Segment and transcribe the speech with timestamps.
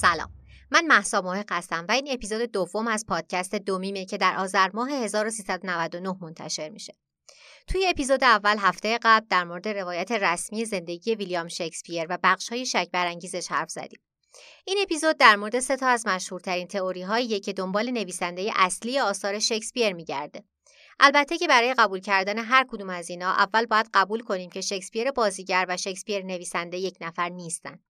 [0.00, 0.30] سلام.
[0.70, 4.90] من محسا محق هستم و این اپیزود دوم از پادکست دومیمه که در آذر ماه
[4.90, 6.94] 1399 منتشر میشه.
[7.66, 12.88] توی اپیزود اول هفته قبل در مورد روایت رسمی زندگی ویلیام شکسپیر و بخشهای شک
[12.92, 14.00] برانگیزش حرف زدیم.
[14.64, 19.38] این اپیزود در مورد سه تا از مشهورترین تئوری هایی که دنبال نویسنده اصلی آثار
[19.38, 20.44] شکسپیر میگرده.
[21.00, 25.10] البته که برای قبول کردن هر کدوم از اینا اول باید قبول کنیم که شکسپیر
[25.10, 27.80] بازیگر و شکسپیر نویسنده یک نفر نیستن.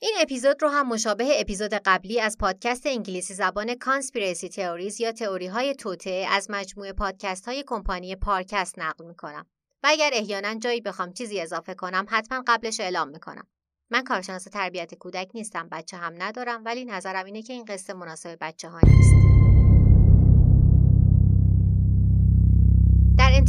[0.00, 5.46] این اپیزود رو هم مشابه اپیزود قبلی از پادکست انگلیسی زبان کانسپیرسی تئوریز یا تئوری
[5.46, 9.46] های توته از مجموعه پادکست های کمپانی پارکست نقل می‌کنم.
[9.82, 13.46] و اگر احیانا جایی بخوام چیزی اضافه کنم حتما قبلش اعلام می‌کنم.
[13.90, 18.38] من کارشناس تربیت کودک نیستم بچه هم ندارم ولی نظرم اینه که این قصه مناسب
[18.40, 19.57] بچه ها نیست.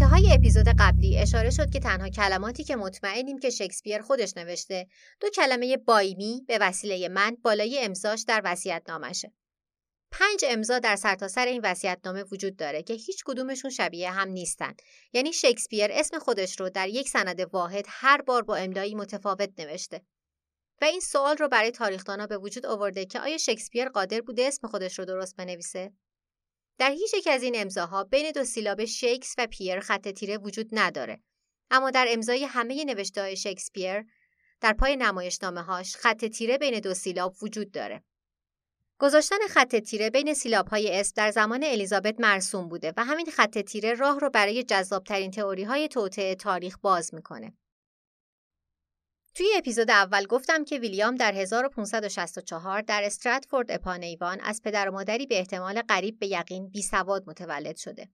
[0.02, 4.88] انتهای اپیزود قبلی اشاره شد که تنها کلماتی که مطمئنیم که شکسپیر خودش نوشته
[5.20, 9.34] دو کلمه بایمی به وسیله من بالای امضاش در وصیت‌نامشه.
[10.12, 14.74] پنج امضا در سرتاسر سر این وصیت‌نامه وجود داره که هیچ کدومشون شبیه هم نیستن.
[15.14, 20.02] یعنی شکسپیر اسم خودش رو در یک سند واحد هر بار با املایی متفاوت نوشته.
[20.82, 24.68] و این سوال رو برای تاریخدانا به وجود آورده که آیا شکسپیر قادر بوده اسم
[24.68, 25.92] خودش رو درست بنویسه؟
[26.80, 30.70] در هیچ یک از این امضاها بین دو سیلاب شیکس و پیر خط تیره وجود
[30.72, 31.20] نداره.
[31.72, 34.06] اما در امضای همه نوشته شکسپیر
[34.62, 38.04] در پای نمایشنامه هاش خط تیره بین دو سیلاب وجود داره.
[39.00, 43.58] گذاشتن خط تیره بین سیلاب های اسم در زمان الیزابت مرسوم بوده و همین خط
[43.58, 47.54] تیره راه رو برای جذابترین تئوری های توطعه تاریخ باز می‌کنه.
[49.40, 55.26] توی اپیزود اول گفتم که ویلیام در 1564 در استراتفورد اپانیوان از پدر و مادری
[55.26, 58.10] به احتمال قریب به یقین بی سواد متولد شده.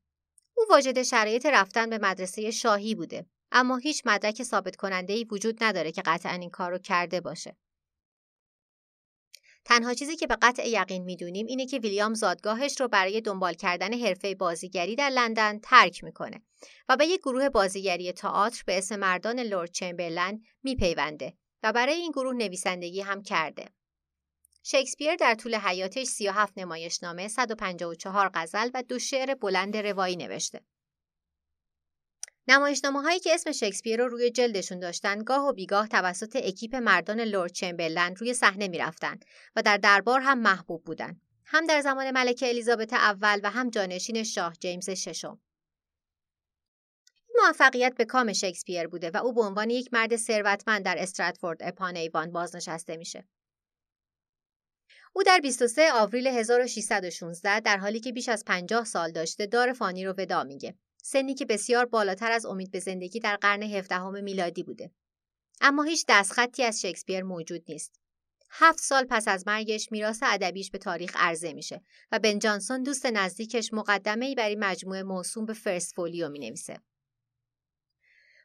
[0.57, 5.63] او واجد شرایط رفتن به مدرسه شاهی بوده اما هیچ مدرک ثابت کننده ای وجود
[5.63, 7.55] نداره که قطعا این کار رو کرده باشه.
[9.65, 13.93] تنها چیزی که به قطع یقین می‌دونیم اینه که ویلیام زادگاهش رو برای دنبال کردن
[13.93, 16.41] حرفه بازیگری در لندن ترک می‌کنه
[16.89, 21.33] و به یک گروه بازیگری تئاتر به اسم مردان لورد چمبرلند میپیونده
[21.63, 23.69] و برای این گروه نویسندگی هم کرده.
[24.63, 30.61] شکسپیر در طول حیاتش 37 نمایشنامه، 154 غزل و دو شعر بلند روایی نوشته.
[32.47, 37.21] نمایشنامه هایی که اسم شکسپیر رو روی جلدشون داشتن گاه و بیگاه توسط اکیپ مردان
[37.21, 39.19] لرد چمبرلین روی صحنه می‌رفتن
[39.55, 44.23] و در دربار هم محبوب بودن هم در زمان ملکه الیزابت اول و هم جانشین
[44.23, 45.39] شاه جیمز ششم
[47.43, 51.95] موفقیت به کام شکسپیر بوده و او به عنوان یک مرد ثروتمند در استراتفورد اپان
[51.95, 53.27] ایوان بازنشسته میشه.
[55.13, 60.05] او در 23 آوریل 1616 در حالی که بیش از 50 سال داشته دار فانی
[60.05, 60.75] رو وداع میگه.
[61.07, 64.91] سنی که بسیار بالاتر از امید به زندگی در قرن 17 میلادی بوده.
[65.61, 67.99] اما هیچ دستخطی از شکسپیر موجود نیست.
[68.49, 73.05] هفت سال پس از مرگش میراث ادبیش به تاریخ عرضه میشه و بن جانسون دوست
[73.05, 76.79] نزدیکش مقدمه ای برای مجموعه موسوم به First Folio می نویسه.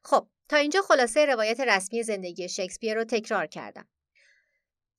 [0.05, 3.89] خب تا اینجا خلاصه روایت رسمی زندگی شکسپیر رو تکرار کردم.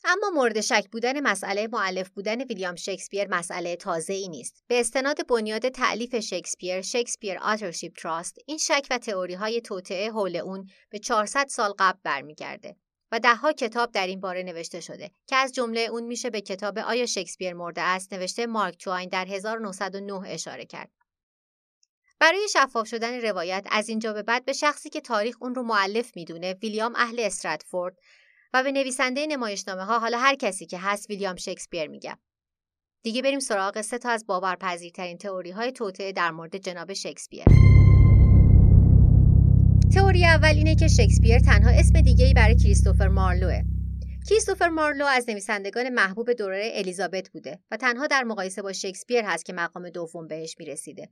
[0.03, 4.63] اما مورد شک بودن مسئله مؤلف بودن ویلیام شکسپیر مسئله تازه ای نیست.
[4.67, 10.35] به استناد بنیاد تألیف شکسپیر، Shakespeare Authorship Trust، این شک و تئوری های توطئه حول
[10.35, 12.75] اون به 400 سال قبل برمیگرده
[13.11, 16.77] و دهها کتاب در این باره نوشته شده که از جمله اون میشه به کتاب
[16.77, 20.91] آیا شکسپیر مرده است نوشته مارک تواین در 1909 اشاره کرد.
[22.19, 26.15] برای شفاف شدن روایت از اینجا به بعد به شخصی که تاریخ اون رو معلف
[26.15, 27.97] می‌دونه ویلیام اهل استراتفورد
[28.53, 32.17] و به نویسنده نمایشنامه ها حالا هر کسی که هست ویلیام شکسپیر میگم
[33.03, 37.43] دیگه بریم سراغ سه تا از باورپذیرترین تئوری های توطعه در مورد جناب شکسپیر.
[39.93, 43.61] تئوری اول اینه که شکسپیر تنها اسم دیگه برای کریستوفر مارلوه
[44.29, 49.45] کریستوفر مارلو از نویسندگان محبوب دوره الیزابت بوده و تنها در مقایسه با شکسپیر هست
[49.45, 51.09] که مقام دوم بهش می‌رسیده.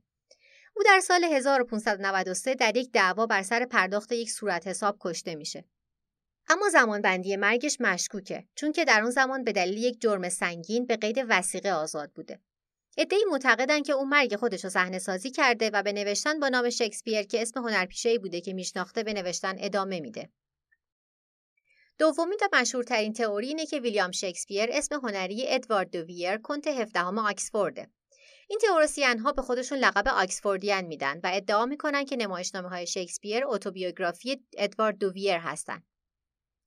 [0.76, 5.64] او در سال 1593 در یک دعوا بر سر پرداخت یک صورت حساب کشته میشه.
[6.48, 10.86] اما زمان بندی مرگش مشکوکه چون که در اون زمان به دلیل یک جرم سنگین
[10.86, 12.40] به قید وسیقه آزاد بوده.
[12.96, 16.70] ادعی معتقدند که او مرگ خودش رو صحنه سازی کرده و به نوشتن با نام
[16.70, 20.30] شکسپیر که اسم هنرپیشه‌ای بوده که میشناخته به نوشتن ادامه میده.
[21.98, 27.90] دومین و مشهورترین تئوری اینه که ویلیام شکسپیر اسم هنری ادوارد دوویر کنت 17 آکسفورده
[28.48, 33.42] این تئوریسین ها به خودشون لقب آکسفوردیان میدن و ادعا می‌کنن که نمایشنامه های شکسپیر
[33.46, 35.89] اتوبیوگرافی ادوارد دوویر هستند.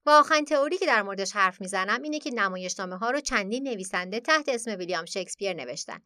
[0.05, 4.19] و آخرین تئوری که در موردش حرف می‌زنم اینه که نمایشنامه ها رو چندین نویسنده
[4.19, 5.99] تحت اسم ویلیام شکسپیر نوشتن.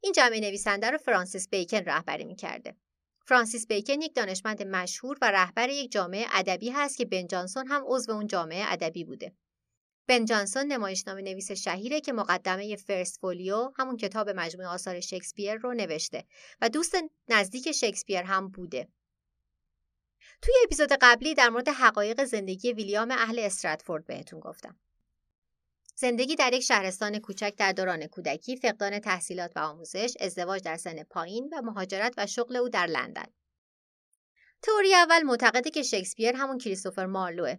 [0.00, 2.76] این جمع نویسنده رو فرانسیس بیکن رهبری می‌کرده.
[3.26, 7.82] فرانسیس بیکن یک دانشمند مشهور و رهبر یک جامعه ادبی هست که بن جانسون هم
[7.86, 9.32] عضو اون جامعه ادبی بوده.
[10.08, 15.74] بن جانسون نمایشنامه نویس شهیره که مقدمه فرست فولیو همون کتاب مجموعه آثار شکسپیر رو
[15.74, 16.24] نوشته
[16.60, 16.96] و دوست
[17.28, 18.88] نزدیک شکسپیر هم بوده.
[20.42, 24.76] توی اپیزود قبلی در مورد حقایق زندگی ویلیام اهل استراتفورد بهتون گفتم.
[25.94, 31.02] زندگی در یک شهرستان کوچک در دوران کودکی، فقدان تحصیلات و آموزش، ازدواج در سن
[31.02, 33.26] پایین و مهاجرت و شغل او در لندن.
[34.62, 37.56] تئوری اول معتقده که شکسپیر همون کریستوفر مارلوه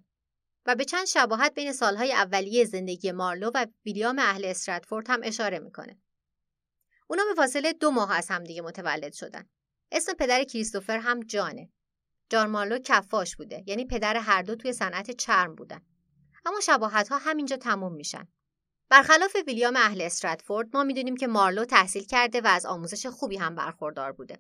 [0.65, 5.59] و به چند شباهت بین سالهای اولیه زندگی مارلو و ویلیام اهل استراتفورد هم اشاره
[5.59, 5.97] می‌کنه.
[7.07, 9.49] اونا به فاصله دو ماه از همدیگه متولد شدن.
[9.91, 11.69] اسم پدر کریستوفر هم جانه.
[12.29, 15.81] جان مارلو کفاش بوده یعنی پدر هر دو توی صنعت چرم بودن.
[16.45, 18.27] اما شباهت ها همینجا تموم میشن.
[18.89, 23.55] برخلاف ویلیام اهل استراتفورد ما می‌دونیم که مارلو تحصیل کرده و از آموزش خوبی هم
[23.55, 24.39] برخوردار بوده.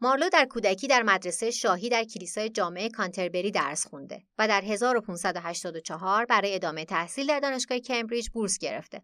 [0.00, 6.24] مارلو در کودکی در مدرسه شاهی در کلیسای جامعه کانتربری درس خونده و در 1584
[6.24, 9.02] برای ادامه تحصیل در دانشگاه کمبریج بورس گرفته.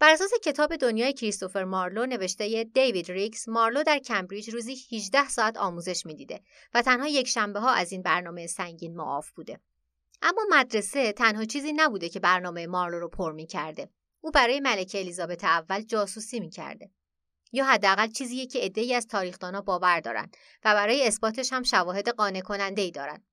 [0.00, 5.56] بر اساس کتاب دنیای کریستوفر مارلو نوشته دیوید ریکس، مارلو در کمبریج روزی 18 ساعت
[5.56, 6.40] آموزش می‌دیده
[6.74, 9.60] و تنها یک شنبه ها از این برنامه سنگین معاف بوده.
[10.22, 13.88] اما مدرسه تنها چیزی نبوده که برنامه مارلو رو پر می کرده.
[14.20, 16.90] او برای ملکه الیزابت اول جاسوسی می کرده.
[17.52, 22.40] یا حداقل چیزیه که عدهای از تاریخدانا باور دارند و برای اثباتش هم شواهد قانع
[22.40, 23.24] کننده دارند.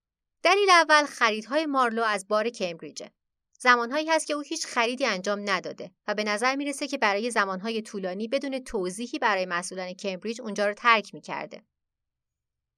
[0.44, 3.12] دلیل اول خریدهای مارلو از بار کمبریجه.
[3.60, 7.82] زمانهایی هست که او هیچ خریدی انجام نداده و به نظر می‌رسه که برای زمانهای
[7.82, 11.64] طولانی بدون توضیحی برای مسئولان کمبریج اونجا رو ترک می‌کرده.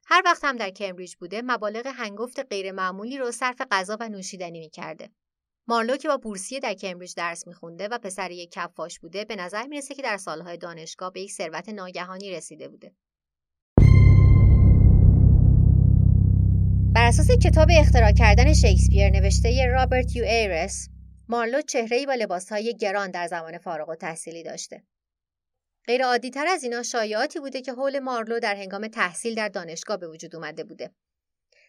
[0.05, 5.11] هر وقت هم در کمبریج بوده مبالغ هنگفت غیرمعمولی رو صرف غذا و نوشیدنی می‌کرده.
[5.67, 9.67] مارلو که با بورسیه در کمبریج درس میخونده و پسر یک کفاش بوده به نظر
[9.67, 12.95] می‌رسه که در سالهای دانشگاه به یک ثروت ناگهانی رسیده بوده
[17.07, 20.89] اساس کتاب اختراع کردن شکسپیر نوشته رابرت یو ایرس
[21.29, 24.83] مارلو چهره‌ای با لباسهای گران در زمان فارغ و تحصیلی داشته
[25.85, 29.97] غیر عادی تر از اینا شایعاتی بوده که حول مارلو در هنگام تحصیل در دانشگاه
[29.97, 30.91] به وجود اومده بوده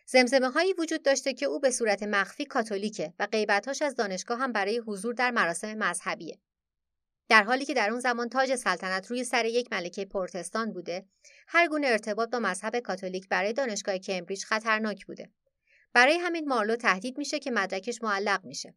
[0.06, 4.52] زمزمه هایی وجود داشته که او به صورت مخفی کاتولیکه و غیبتاش از دانشگاه هم
[4.52, 6.38] برای حضور در مراسم مذهبیه.
[7.28, 11.06] در حالی که در اون زمان تاج سلطنت روی سر یک ملکه پرتستان بوده،
[11.48, 15.30] هر گونه ارتباط با مذهب کاتولیک برای دانشگاه کمبریج خطرناک بوده.
[15.92, 18.74] برای همین مارلو تهدید میشه که مدرکش معلق میشه.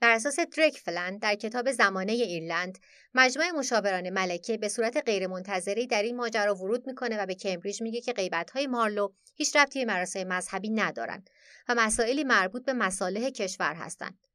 [0.00, 2.78] بر اساس دریک فلند در کتاب زمانه ایرلند
[3.14, 8.00] مجمع مشاوران ملکه به صورت غیرمنتظره در این ماجرا ورود می‌کنه و به کمبریج میگه
[8.00, 11.30] که غیبت‌های مارلو هیچ ربطی به مراسم مذهبی ندارند
[11.68, 14.26] و مسائلی مربوط به مصالح کشور هستند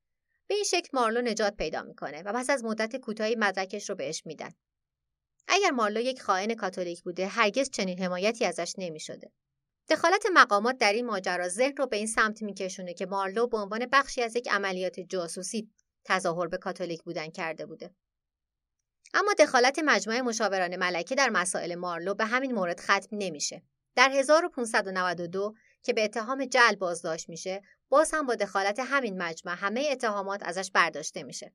[0.49, 4.25] به این شکل مارلو نجات پیدا می‌کنه و پس از مدت کوتاهی مدرکش رو بهش
[4.25, 4.49] میدن
[5.47, 9.31] اگر مارلو یک خائن کاتولیک بوده هرگز چنین حمایتی ازش نمی‌شده
[9.89, 13.85] دخالت مقامات در این ماجرا ذهن رو به این سمت میکشونه که مارلو به عنوان
[13.91, 15.69] بخشی از یک عملیات جاسوسی
[16.05, 17.95] تظاهر به کاتولیک بودن کرده بوده.
[19.13, 23.61] اما دخالت مجموعه مشاوران ملکه در مسائل مارلو به همین مورد ختم نمیشه.
[23.95, 29.87] در 1592 که به اتهام جل بازداشت میشه، باز هم با دخالت همین مجمع همه
[29.91, 31.53] اتهامات ازش برداشته میشه.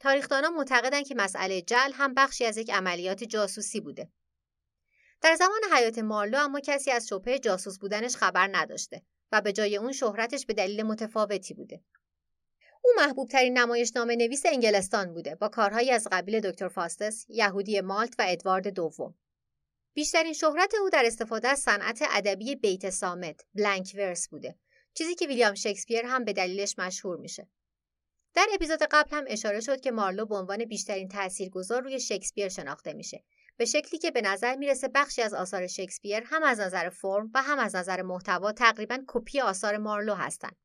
[0.00, 4.08] تاریخدانان معتقدند که مسئله جل هم بخشی از یک عملیات جاسوسی بوده.
[5.22, 9.02] در زمان حیات مارلو اما کسی از شبهه جاسوس بودنش خبر نداشته
[9.32, 11.80] و به جای اون شهرتش به دلیل متفاوتی بوده.
[12.82, 18.14] او محبوب ترین نمایشنامه نویس انگلستان بوده با کارهایی از قبیل دکتر فاستس، یهودی مالت
[18.18, 19.14] و ادوارد دوم.
[19.94, 24.58] بیشترین شهرت او در استفاده از صنعت ادبی بیت سامت، بلنک ورس بوده.
[24.94, 27.48] چیزی که ویلیام شکسپیر هم به دلیلش مشهور میشه.
[28.34, 32.92] در اپیزود قبل هم اشاره شد که مارلو به عنوان بیشترین تاثیرگذار روی شکسپیر شناخته
[32.92, 33.24] میشه
[33.56, 37.42] به شکلی که به نظر می‌رسه بخشی از آثار شکسپیر هم از نظر فرم و
[37.42, 40.56] هم از نظر محتوا تقریبا کپی آثار مارلو هستند.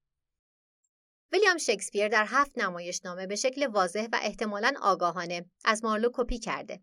[1.32, 6.80] ویلیام شکسپیر در هفت نمایشنامه به شکل واضح و احتمالاً آگاهانه از مارلو کپی کرده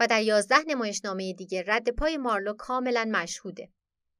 [0.00, 3.68] و در یازده نمایشنامه دیگه رد پای مارلو کاملا مشهوده.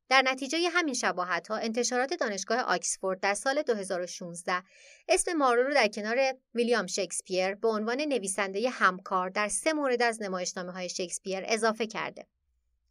[0.08, 4.62] در نتیجه همین شباهت ها انتشارات دانشگاه آکسفورد در سال 2016
[5.08, 6.18] اسم مارو رو در کنار
[6.54, 12.26] ویلیام شکسپیر به عنوان نویسنده همکار در سه مورد از نمایشنامه های شکسپیر اضافه کرده.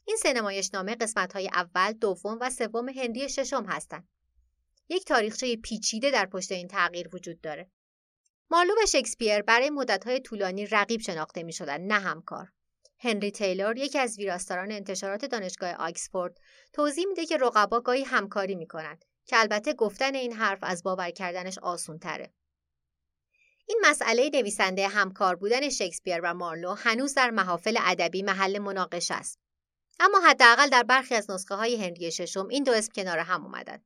[0.06, 4.08] این سه نمایشنامه قسمت های اول، دوم و سوم هنری ششم هستند.
[4.90, 7.72] یک تاریخچه پیچیده در پشت این تغییر وجود داره.
[8.52, 12.52] مارلو و شکسپیر برای مدت‌های طولانی رقیب شناخته می شدن نه همکار.
[13.00, 16.40] هنری تیلور یکی از ویراستاران انتشارات دانشگاه آکسفورد
[16.74, 21.58] توضیح میده که رقبا گاهی همکاری می‌کنند که البته گفتن این حرف از باور کردنش
[21.58, 22.34] آسون تره.
[23.68, 29.40] این مسئله نویسنده همکار بودن شکسپیر و مارلو هنوز در محافل ادبی محل مناقشه است.
[30.00, 33.84] اما حداقل در برخی از نسخه های هنری ششم این دو اسم کنار هم اومدن.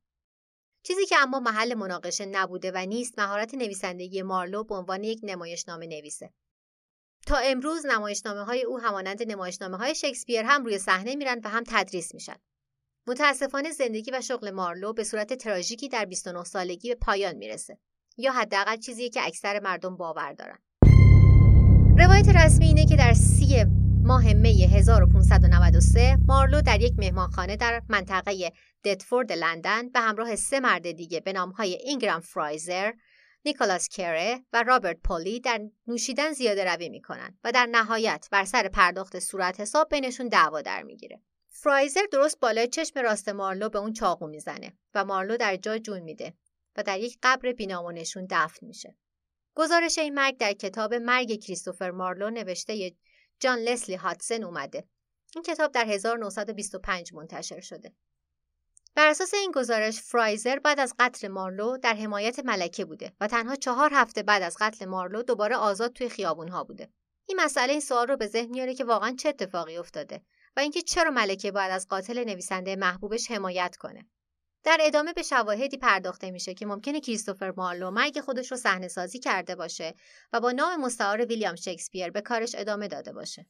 [0.82, 5.86] چیزی که اما محل مناقشه نبوده و نیست مهارت نویسندگی مارلو به عنوان یک نمایشنامه
[5.86, 6.32] نویسه
[7.26, 11.62] تا امروز نمایشنامه های او همانند نمایشنامه های شکسپیر هم روی صحنه میرن و هم
[11.66, 12.36] تدریس میشن.
[13.06, 17.78] متاسفانه زندگی و شغل مارلو به صورت تراژیکی در 29 سالگی به پایان می‌رسه
[18.16, 20.58] یا حداقل چیزی که اکثر مردم باور دارن.
[21.98, 23.64] روایت رسمی اینه که در سی
[24.04, 28.52] ماه می 1593 مارلو در یک مهمانخانه در منطقه
[28.84, 32.92] دتفورد لندن به همراه سه مرد دیگه به نامهای اینگرام فرایزر،
[33.44, 38.68] نیکولاس کره و رابرت پولی در نوشیدن زیاده روی می‌کنن و در نهایت بر سر
[38.68, 41.20] پرداخت صورت حساب بینشون دعوا در می‌گیره.
[41.48, 46.00] فرایزر درست بالای چشم راست مارلو به اون چاقو می‌زنه و مارلو در جا جون
[46.00, 46.34] میده
[46.76, 48.96] و در یک قبر بینامونشون دفن میشه.
[49.54, 52.92] گزارش این مرگ در کتاب مرگ کریستوفر مارلو نوشته
[53.40, 54.84] جان لسلی هاتسن اومده.
[55.34, 57.92] این کتاب در 1925 منتشر شده.
[58.94, 63.56] بر اساس این گزارش فرایزر بعد از قتل مارلو در حمایت ملکه بوده و تنها
[63.56, 66.88] چهار هفته بعد از قتل مارلو دوباره آزاد توی خیابونها بوده.
[67.26, 70.22] این مسئله این سوال رو به ذهن میاره که واقعا چه اتفاقی افتاده
[70.56, 74.06] و اینکه چرا ملکه باید از قاتل نویسنده محبوبش حمایت کنه.
[74.64, 79.18] در ادامه به شواهدی پرداخته میشه که ممکنه کریستوفر مارلو مرگ خودش رو صحنه سازی
[79.18, 79.94] کرده باشه
[80.32, 83.46] و با نام مستعار ویلیام شکسپیر به کارش ادامه داده باشه.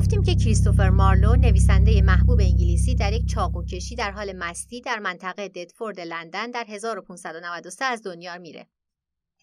[0.00, 5.48] گفتیم که کریستوفر مارلو نویسنده محبوب انگلیسی در یک چاقوکشی در حال مستی در منطقه
[5.48, 8.66] ددفورد لندن در 1593 از دنیا میره.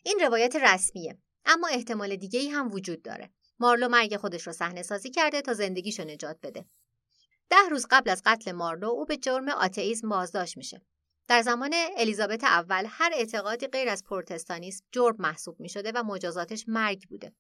[0.04, 3.30] این روایت رسمیه اما احتمال دیگه ای هم وجود داره.
[3.60, 6.66] مارلو مرگ خودش رو صحنه سازی کرده تا زندگیشو نجات بده.
[7.50, 10.82] ده روز قبل از قتل مارلو او به جرم آتئیسم بازداشت میشه.
[11.28, 16.66] در زمان الیزابت اول هر اعتقادی غیر از پروتستانیسم جرم محسوب می شده و مجازاتش
[16.68, 17.34] مرگ بوده.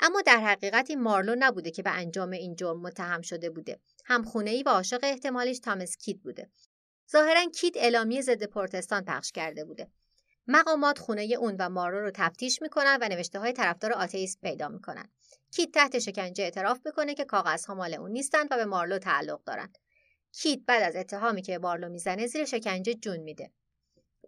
[0.00, 3.80] اما در حقیقت این مارلو نبوده که به انجام این جرم متهم شده بوده.
[4.24, 6.50] خونه ای و عاشق احتمالیش تامس کید بوده.
[7.12, 9.90] ظاهرا کید اعلامیه ضد پروتستان پخش کرده بوده.
[10.46, 15.08] مقامات خونه اون و مارلو رو تفتیش می‌کنن و نوشته های طرفدار آتئیسم پیدا می‌کنن.
[15.50, 19.78] کیت تحت شکنجه اعتراف می‌کنه که کاغذها مال اون نیستند و به مارلو تعلق دارند.
[20.32, 23.50] کیت بعد از اتهامی که مارلو می‌زنه زیر شکنجه جون میده.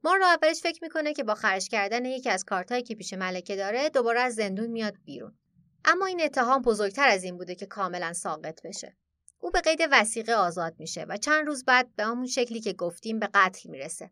[0.05, 3.89] مارلو اولش فکر می‌کنه که با خرج کردن یکی از کارتایی که پیش ملکه داره
[3.89, 5.39] دوباره از زندون میاد بیرون.
[5.87, 8.97] اما این اتهام بزرگتر از این بوده که کاملا ساقط بشه.
[9.38, 13.19] او به قید وسیقه آزاد میشه و چند روز بعد به همون شکلی که گفتیم
[13.19, 14.11] به قتل می‌رسه.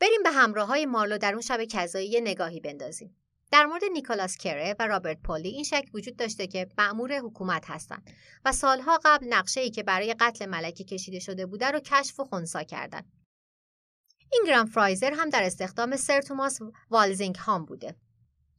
[0.00, 3.16] بریم به همراه های مارلو در اون شب کذایی نگاهی بندازیم.
[3.52, 8.10] در مورد نیکولاس کره و رابرت پولی این شک وجود داشته که مأمور حکومت هستند
[8.44, 12.24] و سالها قبل نقشه ای که برای قتل ملکه کشیده شده بوده رو کشف و
[12.24, 13.12] خونسا کردند.
[14.32, 16.58] اینگرام فرایزر هم در استخدام سر توماس
[16.90, 17.96] والزینگ هام بوده.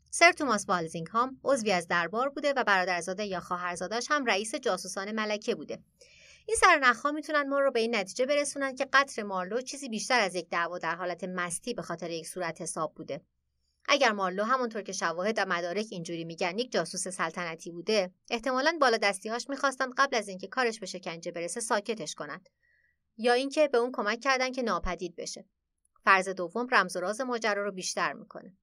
[0.10, 5.12] سر توماس والزینگ هام عضوی از دربار بوده و برادرزاده یا خواهرزادش هم رئیس جاسوسان
[5.12, 5.80] ملکه بوده.
[6.48, 10.36] این سرنخها می‌تونن ما رو به این نتیجه برسونن که قتل مارلو چیزی بیشتر از
[10.36, 13.22] یک دعوا در حالت مستی به خاطر یک صورت حساب بوده.
[13.90, 18.98] اگر مارلو همونطور که شواهد و مدارک اینجوری میگن یک جاسوس سلطنتی بوده احتمالا بالا
[18.98, 22.50] دستیهاش می‌خواستن قبل از اینکه کارش به شکنجه برسه ساکتش کنند
[23.18, 25.46] یا اینکه به اون کمک کردن که ناپدید بشه
[26.04, 28.58] فرض دوم رمز و راز ماجرا رو بیشتر می‌کنه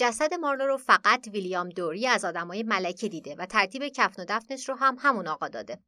[0.00, 4.68] جسد مارلو رو فقط ویلیام دوری از آدمای ملکه دیده و ترتیب کفن و دفنش
[4.68, 5.78] رو هم همون آقا داده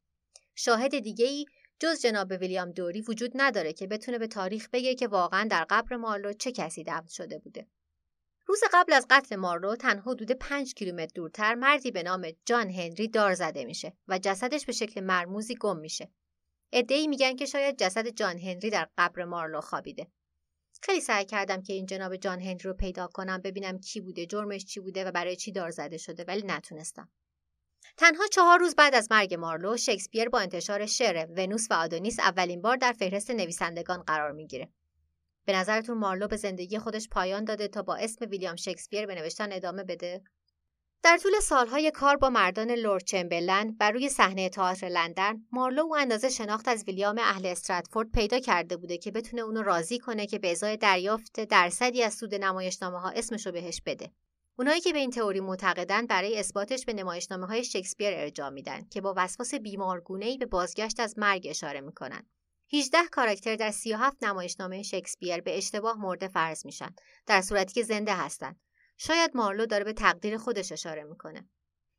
[0.54, 1.46] شاهد دیگه ای
[1.78, 5.96] جز جناب ویلیام دوری وجود نداره که بتونه به تاریخ بگه که واقعا در قبر
[5.96, 7.66] مارلو چه کسی دفن شده بوده
[8.46, 13.08] روز قبل از قتل مارلو تنها حدود 5 کیلومتر دورتر مردی به نام جان هنری
[13.08, 16.10] دار زده میشه و جسدش به شکل مرموزی گم میشه.
[16.72, 20.06] ادعی میگن که شاید جسد جان هنری در قبر مارلو خوابیده.
[20.84, 24.64] خیلی سعی کردم که این جناب جان هنری رو پیدا کنم ببینم کی بوده، جرمش
[24.64, 27.08] چی بوده و برای چی دار زده شده ولی نتونستم.
[27.96, 32.62] تنها چهار روز بعد از مرگ مارلو شکسپیر با انتشار شعر ونوس و آدونیس اولین
[32.62, 34.68] بار در فهرست نویسندگان قرار می‌گیره.
[35.44, 39.52] به نظرتون مارلو به زندگی خودش پایان داده تا با اسم ویلیام شکسپیر به نوشتن
[39.52, 40.22] ادامه بده؟
[41.04, 45.96] در طول سالهای کار با مردان لورد چمبرلن بر روی صحنه تئاتر لندن مارلو او
[45.96, 50.38] اندازه شناخت از ویلیام اهل استراتفورد پیدا کرده بوده که بتونه اونو راضی کنه که
[50.38, 54.10] به ازای دریافت درصدی از سود نمایشنامه ها اسمشو بهش بده.
[54.58, 59.00] اونایی که به این تئوری معتقدن برای اثباتش به نمایشنامه های شکسپیر ارجاع میدن که
[59.00, 62.26] با وسواس بیمارگونه به بازگشت از مرگ اشاره می‌کنن.
[62.72, 66.94] 18 کاراکتر در 37 نمایشنامه شکسپیر به اشتباه مرده فرض میشن
[67.26, 68.60] در صورتی که زنده هستند
[68.96, 71.48] شاید مارلو داره به تقدیر خودش اشاره می‌کنه.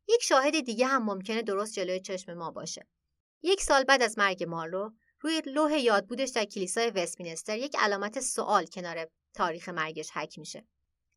[0.10, 2.88] یک شاهد دیگه هم ممکنه درست جلوی چشم ما باشه.
[3.42, 8.66] یک سال بعد از مرگ مارلو روی لوح یادبودش در کلیسای وستمینستر یک علامت سوال
[8.66, 10.68] کنار تاریخ مرگش حک میشه.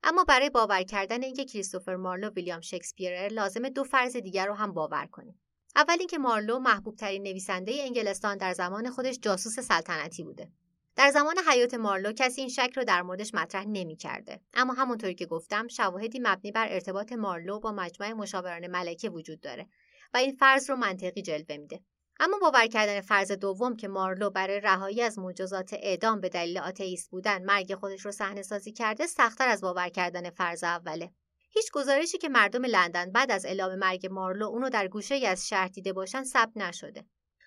[0.02, 4.72] اما برای باور کردن اینکه کریستوفر مارلو ویلیام شکسپیر لازمه دو فرض دیگر رو هم
[4.72, 5.40] باور کنیم.
[5.76, 10.52] اول اینکه مارلو محبوب ترین نویسنده انگلستان در زمان خودش جاسوس سلطنتی بوده.
[10.96, 14.40] در زمان حیات مارلو کسی این شک رو در موردش مطرح نمی‌کرده.
[14.54, 19.66] اما همونطوری که گفتم شواهدی مبنی بر ارتباط مارلو با مجمع مشاوران ملکه وجود داره
[20.14, 21.80] و این فرض رو منطقی جلوه میده.
[22.20, 27.10] اما باور کردن فرض دوم که مارلو برای رهایی از مجازات اعدام به دلیل آتئیست
[27.10, 31.12] بودن مرگ خودش رو صحنه سازی کرده سختتر از باور کردن فرض اوله.
[31.50, 35.48] هیچ گزارشی که مردم لندن بعد از اعلام مرگ مارلو اونو در گوشه ای از
[35.48, 37.04] شهر دیده باشن ثبت نشده.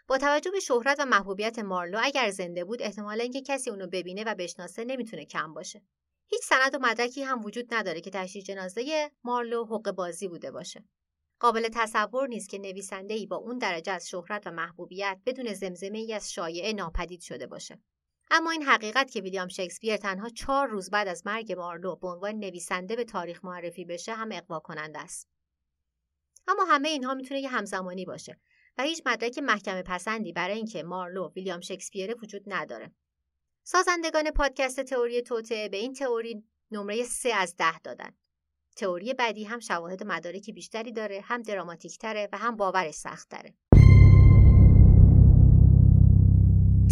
[0.10, 4.24] با توجه به شهرت و محبوبیت مارلو اگر زنده بود احتمال اینکه کسی اونو ببینه
[4.24, 5.82] و بشناسه نمی‌تونه کم باشه.
[6.28, 10.84] هیچ سند و مدرکی هم وجود نداره که تشییع جنازه مارلو حق بازی بوده باشه.
[11.40, 15.98] قابل تصور نیست که نویسنده ای با اون درجه از شهرت و محبوبیت بدون زمزمه
[15.98, 17.82] ای از شایعه ناپدید شده باشه.
[18.32, 22.36] اما این حقیقت که ویلیام شکسپیر تنها چهار روز بعد از مرگ مارلو به عنوان
[22.36, 25.30] نویسنده به تاریخ معرفی بشه هم اقوا کننده است.
[26.48, 28.40] اما همه اینها می‌تونه یه همزمانی باشه.
[28.80, 32.92] و هیچ مدرک محکمه پسندی برای اینکه مارلو ویلیام شکسپیر وجود نداره.
[33.64, 38.12] سازندگان پادکست تئوری توته به این تئوری نمره سه از ده دادن.
[38.76, 43.54] تئوری بعدی هم شواهد مدارکی بیشتری داره، هم دراماتیک تره و هم باورش سخت تره.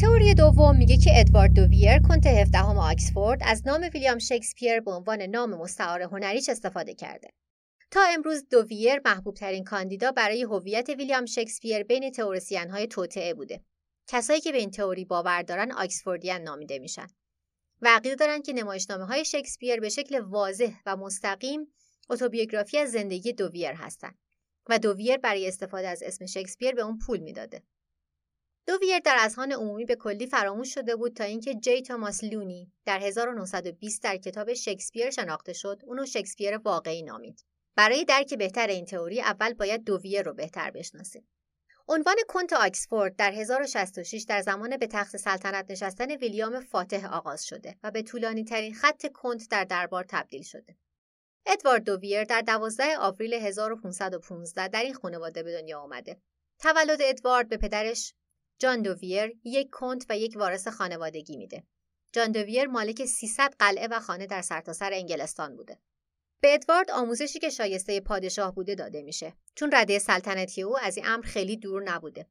[0.02, 5.22] تئوری دوم میگه که ادوارد دوویر کنت هفدهم آکسفورد از نام ویلیام شکسپیر به عنوان
[5.22, 7.30] نام مستعار هنریش استفاده کرده.
[7.92, 13.64] تا امروز دوویر محبوب ترین کاندیدا برای هویت ویلیام شکسپیر بین تئوریسین های توطعه بوده.
[14.08, 17.08] کسایی که به این تئوری باور دارن آکسفوردیان نامیده میشن.
[17.82, 21.74] و عقیده دارن که نمایشنامه های شکسپیر به شکل واضح و مستقیم
[22.10, 24.18] اتوبیوگرافی از زندگی دوویر هستند
[24.70, 27.64] و دوویر برای استفاده از اسم شکسپیر به اون پول می‌داده.
[28.68, 33.00] دوویر در اذهان عمومی به کلی فراموش شده بود تا اینکه جی توماس لونی در
[33.00, 37.46] 1920 در کتاب شکسپیر شناخته شد اونو شکسپیر واقعی نامید.
[37.78, 41.28] برای درک بهتر این تئوری اول باید دوویه رو بهتر بشناسیم.
[41.88, 47.76] عنوان کنت آکسفورد در 1066 در زمان به تخت سلطنت نشستن ویلیام فاتح آغاز شده
[47.84, 50.78] و به طولانی ترین خط کنت در دربار تبدیل شده.
[51.46, 56.22] ادوارد دوویر در 12 آوریل 1515 در این خانواده به دنیا آمده.
[56.60, 58.14] تولد ادوارد به پدرش
[58.60, 61.64] جان دوویر یک کنت و یک وارث خانوادگی میده.
[62.12, 65.80] جان دوویر مالک 300 قلعه و خانه در سرتاسر سر انگلستان بوده.
[66.42, 69.34] به ادوارد آموزشی که شایسته پادشاه بوده داده میشه.
[69.56, 72.28] چون رده سلطنتی او از این امر خیلی دور نبوده.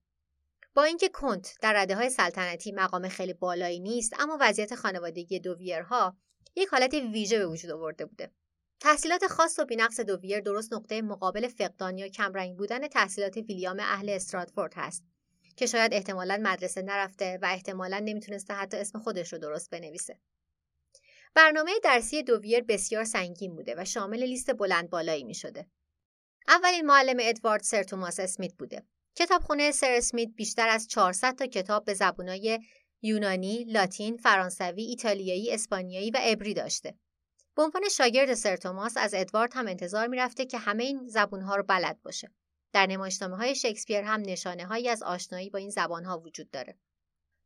[0.74, 6.16] با اینکه کنت در رده های سلطنتی مقام خیلی بالایی نیست اما وضعیت خانوادگی دوویرها
[6.56, 8.30] یک حالت ویژه به وجود آورده بوده.
[8.80, 14.08] تحصیلات خاص و بینقص دوویر درست نقطه مقابل فقدان یا کمرنگ بودن تحصیلات ویلیام اهل
[14.08, 15.04] استراتفورد هست
[15.56, 20.18] که شاید احتمالا مدرسه نرفته و احتمالا نمی‌تونسته حتی اسم خودش رو درست بنویسه.
[21.36, 25.66] برنامه درسی دوویر بسیار سنگین بوده و شامل لیست بلند بالایی می شده.
[26.48, 28.82] اولین معلم ادوارد سر توماس اسمیت بوده.
[29.16, 32.60] کتابخونه سر اسمیت بیشتر از 400 تا کتاب به زبونهای
[33.02, 36.94] یونانی، لاتین، فرانسوی، ایتالیایی، اسپانیایی و عبری داشته.
[37.56, 41.62] به عنوان شاگرد سر توماس از ادوارد هم انتظار می‌رفته که همه این زبونها رو
[41.62, 42.30] بلد باشه.
[42.72, 46.78] در نمایشنامه های شکسپیر هم نشانه هایی از آشنایی با این زبان ها وجود داره.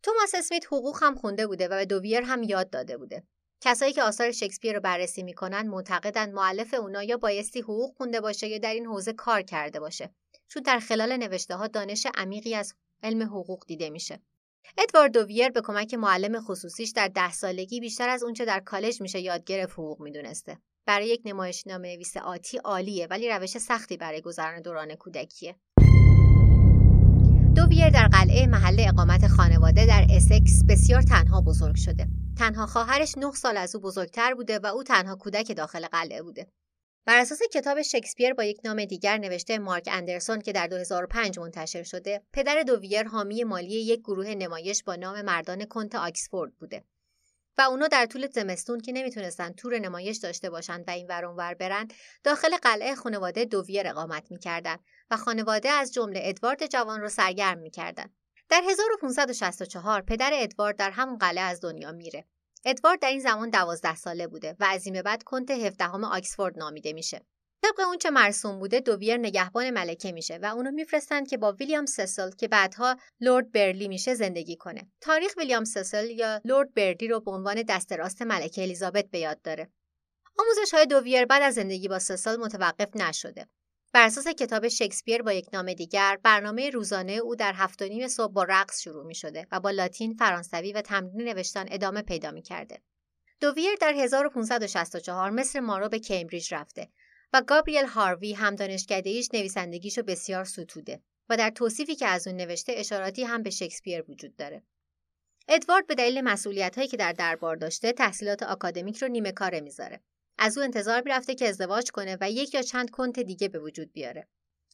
[0.03, 3.23] توماس اسمیت حقوق هم خونده بوده و به دوویر هم یاد داده بوده.
[3.61, 8.49] کسایی که آثار شکسپیر رو بررسی می‌کنن معتقدند معلف اونا یا بایستی حقوق خونده باشه
[8.49, 10.11] یا در این حوزه کار کرده باشه
[10.49, 14.21] چون در خلال نوشته ها دانش عمیقی از علم حقوق دیده میشه.
[14.79, 19.21] ادوارد دوویر به کمک معلم خصوصیش در ده سالگی بیشتر از اونچه در کالج میشه
[19.21, 20.59] یاد گرفت حقوق می‌دونسته.
[20.87, 25.57] برای یک نمایشنامه نویس آتی عالیه ولی روش سختی برای گذران دوران کودکیه.
[27.57, 32.07] دوویر در قلعه محل اقامت خانواده در اسکس بسیار تنها بزرگ شده
[32.39, 36.47] تنها خواهرش نه سال از او بزرگتر بوده و او تنها کودک داخل قلعه بوده.
[37.07, 41.83] بر اساس کتاب شکسپیر با یک نام دیگر نوشته مارک اندرسون که در 2005 منتشر
[41.83, 46.85] شده، پدر دوویر حامی مالی یک گروه نمایش با نام مردان کنت آکسفورد بوده.
[47.61, 51.89] و اونا در طول زمستون که نمی‌تونستن تور نمایش داشته باشند و این ور برن
[52.25, 54.77] داخل قلعه خانواده دوویر اقامت می‌کردن
[55.11, 58.15] و خانواده از جمله ادوارد جوان رو سرگرم می‌کردن
[58.49, 62.25] در 1564 پدر ادوارد در همون قلعه از دنیا میره.
[62.65, 66.59] ادوارد در این زمان دوازده ساله بوده و از این به بعد کنت هفدهم آکسفورد
[66.59, 67.21] نامیده میشه.
[67.63, 72.31] طبق اونچه مرسوم بوده دوویر نگهبان ملکه میشه و اونو میفرستند که با ویلیام سسل
[72.31, 74.91] که بعدها لورد برلی میشه زندگی کنه.
[75.01, 79.43] تاریخ ویلیام سسل یا لورد برلی رو به عنوان دست راست ملکه الیزابت به یاد
[79.43, 79.71] داره.
[80.39, 83.47] آموزش های دوویر بعد از زندگی با سسل متوقف نشده.
[83.93, 88.09] بر اساس کتاب شکسپیر با یک نام دیگر برنامه روزانه او در هفت و نیم
[88.09, 92.31] صبح با رقص شروع می شده و با لاتین، فرانسوی و تمرین نوشتن ادامه پیدا
[92.31, 92.83] می کرده.
[93.41, 96.89] دوویر در 1564 مصر مارو به کمبریج رفته
[97.33, 102.37] و گابریل هاروی هم دانشکدهیش نویسندگیش رو بسیار ستوده و در توصیفی که از اون
[102.37, 104.63] نوشته اشاراتی هم به شکسپیر وجود داره.
[105.49, 110.01] ادوارد به دلیل مسئولیت هایی که در دربار داشته تحصیلات آکادمیک رو نیمه کاره می‌ذاره.
[110.39, 113.93] از او انتظار می‌رفته که ازدواج کنه و یک یا چند کنت دیگه به وجود
[113.93, 114.29] بیاره.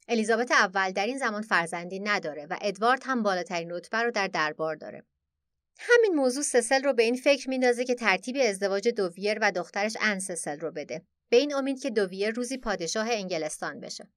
[0.08, 4.76] الیزابت اول در این زمان فرزندی نداره و ادوارد هم بالاترین رتبه رو در دربار
[4.76, 5.02] داره.
[5.78, 10.18] همین موضوع سسل رو به این فکر میندازه که ترتیب ازدواج دوویر و دخترش ان
[10.18, 11.02] سسل رو بده.
[11.28, 14.08] به این امید که دوویر روزی پادشاه انگلستان بشه.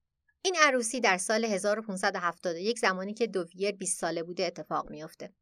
[0.42, 5.32] این عروسی در سال 1571 زمانی که دوویر 20 ساله بوده اتفاق میافته.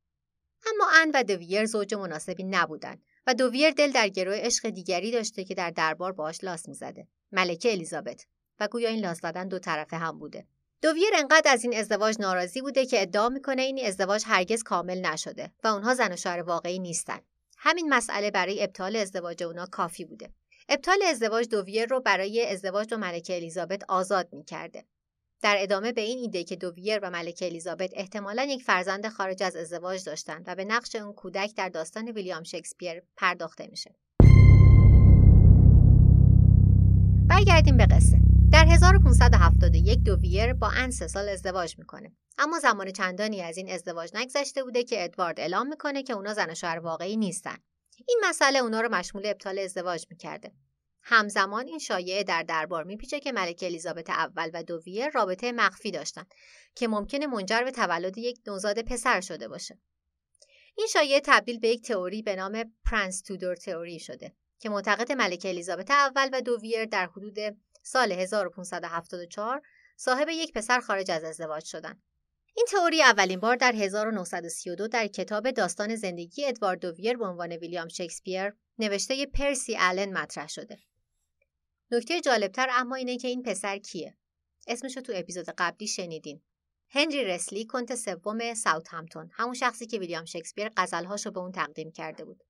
[0.67, 5.45] اما ان و دوویر زوج مناسبی نبودن و دوویر دل در گروه عشق دیگری داشته
[5.45, 7.09] که در دربار باش لاس می‌زده.
[7.33, 8.27] ملکه الیزابت
[8.61, 10.47] و گویا این لاس زدن دو طرفه هم بوده.
[10.83, 15.53] دوویر انقدر از این ازدواج ناراضی بوده که ادعا می‌کنه این ازدواج هرگز کامل نشده
[15.65, 17.21] و اونها زن و شوهر واقعی نیستن.
[17.59, 20.33] همین مسئله برای ابطال ازدواج اونا کافی بوده.
[20.71, 24.85] ابطال ازدواج دوویر رو برای ازدواج با ملکه الیزابت آزاد می‌کرده.
[25.43, 29.57] در ادامه به این ایده که دوویر و ملکه الیزابت احتمالا یک فرزند خارج از
[29.57, 33.95] ازدواج داشتند و به نقش اون کودک در داستان ویلیام شکسپیر پرداخته میشه.
[37.29, 38.19] برگردیم به قصه.
[38.53, 42.13] در 1571 دوویر با ان سه سال ازدواج می‌کنه.
[42.39, 46.51] اما زمان چندانی از این ازدواج نگذشته بوده که ادوارد اعلام می‌کنه که اونا زن
[46.51, 47.57] و شوهر واقعی نیستن.
[48.07, 50.53] این مسئله اونا رو مشمول ابطال ازدواج می‌کرده.
[51.03, 56.35] همزمان این شایعه در دربار میپیچه که ملکه الیزابت اول و دوویر رابطه مخفی داشتند
[56.75, 59.79] که ممکنه منجر به تولد یک نوزاد پسر شده باشه.
[60.75, 65.49] این شایعه تبدیل به یک تئوری به نام پرنس تودور تئوری شده که معتقد ملکه
[65.49, 67.39] الیزابت اول و دوویر در حدود
[67.83, 69.63] سال 1574
[69.97, 72.03] صاحب یک پسر خارج از ازدواج شدند.
[72.59, 77.89] این تئوری اولین بار در 1932 در کتاب داستان زندگی ادوارد دوویر به عنوان ویلیام
[77.89, 80.79] شکسپیر نوشته پرسی آلن مطرح شده.
[81.91, 84.17] نکته جالبتر اما اینه که این پسر کیه؟
[84.69, 86.43] اسمش رو تو اپیزود قبلی شنیدین.
[86.91, 91.93] هنری رسلی کنت سوم ساوت همتون همون شخصی که ویلیام شکسپیر غزلهاشو به اون تقدیم
[91.93, 92.45] کرده بود.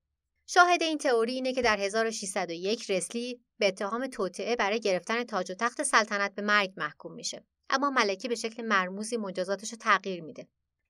[0.47, 5.55] شاهد این تئوری اینه که در 1601 رسلی به اتهام توطعه برای گرفتن تاج و
[5.55, 7.45] تخت سلطنت به مرگ محکوم میشه.
[7.69, 10.47] اما ملکه به شکل مرموزی مجازاتش رو تغییر میده.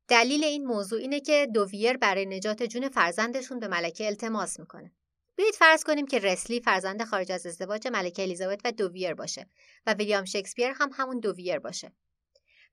[0.08, 4.92] دلیل این موضوع اینه که دوویر برای نجات جون فرزندشون به ملکه التماس می‌کنه.
[5.36, 9.48] بیایید فرض کنیم که رسلی فرزند خارج از ازدواج ملکه الیزابت و دوویر باشه
[9.86, 11.92] و ویلیام شکسپیر هم همون دوویر باشه.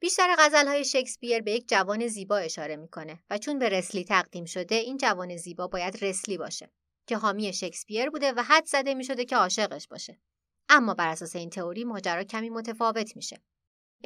[0.00, 4.74] بیشتر غزلهای شکسپیر به یک جوان زیبا اشاره می‌کنه و چون به رسلی تقدیم شده
[4.74, 6.70] این جوان زیبا باید رسلی باشه
[7.06, 10.20] که حامی شکسپیر بوده و حد زده می‌شده که عاشقش باشه.
[10.68, 13.42] اما بر اساس این تئوری ماجرا کمی متفاوت میشه.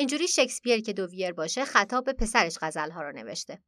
[0.01, 3.63] اینجوری شکسپیر که دوویر باشه خطاب به پسرش غزلها رو نوشته.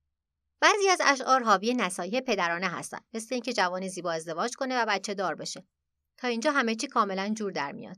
[0.61, 5.15] بعضی از اشعار حاوی نصایح پدرانه هستند مثل اینکه جوان زیبا ازدواج کنه و بچه
[5.15, 5.67] دار بشه.
[6.17, 7.97] تا اینجا همه چی کاملا جور در میاد.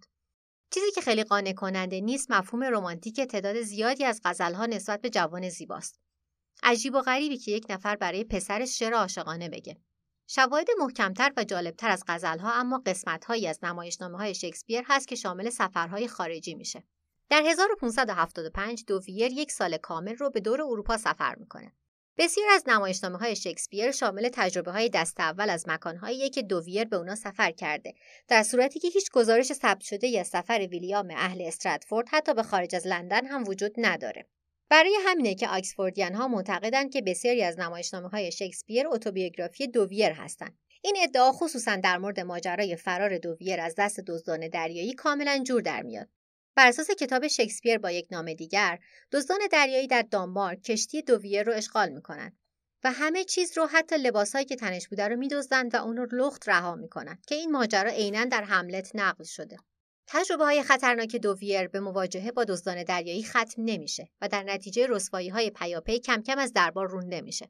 [0.71, 5.49] چیزی که خیلی قانع کننده نیست مفهوم رمانتیک تعداد زیادی از غزلها نسبت به جوان
[5.49, 6.01] زیباست.
[6.63, 9.77] عجیب و غریبی که یک نفر برای پسرش شعر عاشقانه بگه.
[10.27, 15.51] شواهد محکمتر و جالبتر از غزلها اما قسمتهایی از نمایشنامه های شکسپیر هست که شامل
[15.51, 16.85] سفرهای خارجی میشه.
[17.31, 21.73] در 1575 دوویر یک سال کامل رو به دور اروپا سفر می‌کنه.
[22.19, 26.97] بسیار از نمایشنامه های شکسپیر شامل تجربه های دست اول از مکانهایی که دوویر به
[26.97, 27.95] اونا سفر کرده
[28.29, 32.75] در صورتی که هیچ گزارش ثبت شده یا سفر ویلیام اهل استراتفورد حتی به خارج
[32.75, 34.27] از لندن هم وجود نداره.
[34.69, 40.59] برای همینه که آکسفوردیان ها معتقدند که بسیاری از نمایشنامه های شکسپیر اتوبیوگرافی دوویر هستند
[40.83, 45.83] این ادعا خصوصا در مورد ماجرای فرار دوویر از دست دزدان دریایی کاملا جور در
[45.83, 46.09] میاد.
[46.57, 48.79] بر اساس کتاب شکسپیر با یک نام دیگر
[49.13, 52.39] دزدان دریایی در دانمارک کشتی دوویر رو اشغال می‌کنند
[52.85, 56.49] و همه چیز رو حتی لباسهایی که تنش بوده رو میدزدند و اون رو لخت
[56.49, 59.57] رها می‌کنند که این ماجرا عینا در حملت نقل شده.
[60.07, 65.29] تجربه های خطرناک دوویر به مواجهه با دزدان دریایی ختم نمیشه و در نتیجه رسوایی
[65.29, 67.49] های پیاپی کم کم از دربار رونده میشه.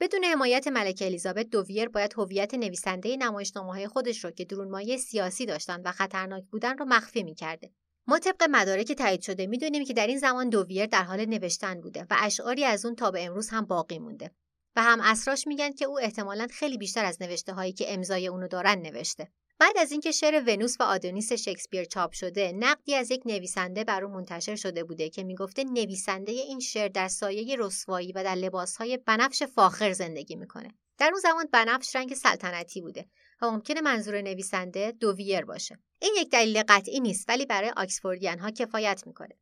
[0.00, 5.46] بدون حمایت ملکه الیزابت دوویر باید هویت نویسنده نمایشنامه های خودش رو که درونمایه سیاسی
[5.46, 7.70] داشتند و خطرناک بودن رو مخفی می‌کرده.
[8.06, 12.06] ما طبق مدارک تایید شده می‌دونیم که در این زمان دوویر در حال نوشتن بوده
[12.10, 14.30] و اشعاری از اون تا به امروز هم باقی مونده
[14.76, 18.48] و هم اسراش میگن که او احتمالا خیلی بیشتر از نوشته هایی که امضای اونو
[18.48, 19.28] دارن نوشته.
[19.58, 24.04] بعد از اینکه شعر ونوس و آدونیس شکسپیر چاپ شده نقدی از یک نویسنده بر
[24.04, 28.96] او منتشر شده بوده که می‌گفته نویسنده این شعر در سایه رسوایی و در لباسهای
[28.96, 30.68] بنفش فاخر زندگی می‌کنه.
[30.98, 33.06] در اون زمان بنفش رنگ سلطنتی بوده.
[33.42, 35.78] و ممکنه منظور نویسنده دوویر باشه.
[36.00, 39.36] این یک دلیل قطعی نیست ولی برای آکسفوردیان ها کفایت می‌کنه.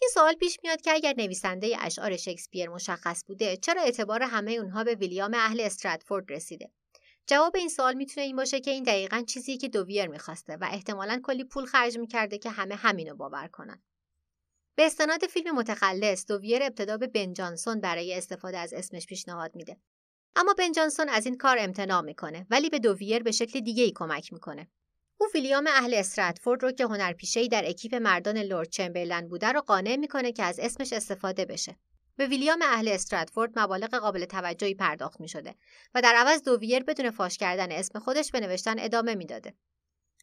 [0.00, 4.84] این سوال پیش میاد که اگر نویسنده اشعار شکسپیر مشخص بوده چرا اعتبار همه اونها
[4.84, 6.70] به ویلیام اهل استراتفورد رسیده؟
[7.26, 11.20] جواب این سوال می‌تونه این باشه که این دقیقا چیزی که دوویر می‌خواسته و احتمالا
[11.24, 13.82] کلی پول خرج می‌کرده که همه همینو باور کنن.
[14.74, 19.76] به استناد فیلم متخلص دوویر ابتدا به بن جانسون برای استفاده از اسمش پیشنهاد میده.
[20.36, 23.92] اما بن جانسون از این کار امتناع می‌کنه ولی به دوویر به شکل دیگه ای
[23.94, 24.68] کمک می‌کنه
[25.20, 29.96] او ویلیام اهل استراتفورد رو که هنرپیشهای در اکیپ مردان لورد چمبرلن بوده رو قانع
[29.96, 31.76] می‌کنه که از اسمش استفاده بشه
[32.16, 35.54] به ویلیام اهل استراتفورد مبالغ قابل توجهی پرداخت می شده
[35.94, 39.54] و در عوض دوویر بدون فاش کردن اسم خودش به نوشتن ادامه می‌داده.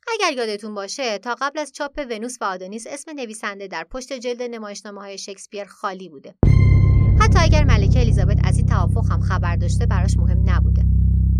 [0.07, 4.41] اگر یادتون باشه تا قبل از چاپ ونوس و آدونیس اسم نویسنده در پشت جلد
[4.41, 6.35] نمایشنامه های شکسپیر خالی بوده.
[7.23, 10.83] حتی اگر ملکه الیزابت از این توافق هم خبر داشته براش مهم نبوده.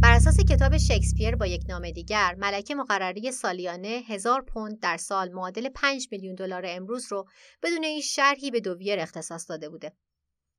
[0.02, 5.32] بر اساس کتاب شکسپیر با یک نام دیگر ملکه مقرری سالیانه هزار پوند در سال
[5.32, 7.26] معادل 5 میلیون دلار امروز رو
[7.64, 9.92] بدون این شرحی به دوویر اختصاص داده بوده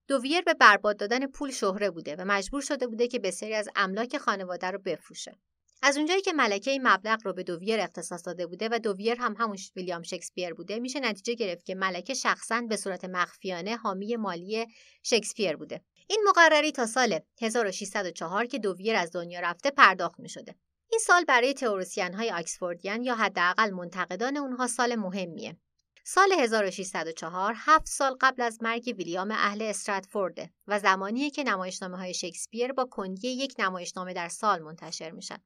[0.09, 4.19] دوویر به برباد دادن پول شهره بوده و مجبور شده بوده که بسیاری از املاک
[4.19, 5.39] خانواده رو بفروشه
[5.87, 9.37] از اونجایی که ملکه این مبلغ رو به دوویر اختصاص داده بوده و دوویر هم
[9.39, 14.67] همون ویلیام شکسپیر بوده میشه نتیجه گرفت که ملکه شخصا به صورت مخفیانه حامی مالی
[15.03, 20.55] شکسپیر بوده این مقرری تا سال 1604 که دوویر از دنیا رفته پرداخت می شده.
[20.91, 25.57] این سال برای تئوریسین های آکسفوردیان یا حداقل منتقدان اونها سال مهمیه.
[26.05, 32.15] سال 1604 هفت سال قبل از مرگ ویلیام اهل استراتفورده و زمانیه که نمایشنامه های
[32.15, 35.39] شکسپیر با کندی یک نمایشنامه در سال منتشر میشن.